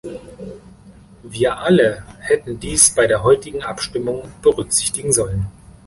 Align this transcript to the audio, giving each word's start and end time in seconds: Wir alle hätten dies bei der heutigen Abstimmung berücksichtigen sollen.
Wir 1.21 1.59
alle 1.59 2.03
hätten 2.21 2.59
dies 2.59 2.89
bei 2.95 3.05
der 3.05 3.21
heutigen 3.21 3.61
Abstimmung 3.61 4.31
berücksichtigen 4.41 5.13
sollen. 5.13 5.45